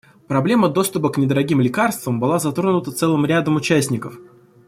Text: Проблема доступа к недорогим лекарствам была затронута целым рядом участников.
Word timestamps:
Проблема 0.27 0.67
доступа 0.69 1.09
к 1.11 1.17
недорогим 1.19 1.61
лекарствам 1.61 2.19
была 2.19 2.39
затронута 2.39 2.91
целым 2.91 3.23
рядом 3.23 3.57
участников. 3.57 4.17